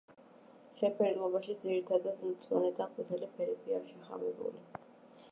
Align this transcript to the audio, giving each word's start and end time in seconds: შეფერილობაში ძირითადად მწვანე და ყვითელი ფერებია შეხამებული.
შეფერილობაში 0.77 1.55
ძირითადად 1.65 2.23
მწვანე 2.29 2.71
და 2.79 2.87
ყვითელი 2.95 3.29
ფერებია 3.35 3.83
შეხამებული. 3.91 4.65